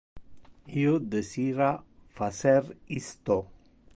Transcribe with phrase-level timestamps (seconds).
[0.83, 1.69] Io desira
[2.21, 2.61] facer
[3.01, 3.41] isto.